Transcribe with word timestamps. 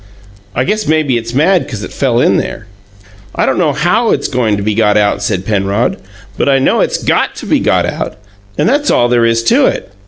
I 0.55 0.63
guess 0.63 0.87
maybe 0.87 1.15
it's 1.19 1.35
mad 1.35 1.67
'cause 1.69 1.83
it 1.83 1.93
fell 1.93 2.19
in 2.19 2.37
there." 2.37 2.65
"I 3.35 3.45
don't 3.45 3.59
know 3.59 3.71
how 3.71 4.09
it's 4.09 4.27
goin' 4.27 4.57
to 4.57 4.63
be 4.63 4.73
got 4.73 4.97
out," 4.97 5.21
said 5.21 5.45
Penrod; 5.45 5.97
"but 6.39 6.49
I 6.49 6.57
know 6.57 6.81
it's 6.81 6.97
GOT 6.97 7.35
to 7.35 7.45
be 7.45 7.59
got 7.59 7.85
out, 7.85 8.15
and 8.57 8.67
that's 8.67 8.89
all 8.89 9.07
there 9.07 9.27
is 9.27 9.43
to 9.43 9.67
it! 9.67 9.91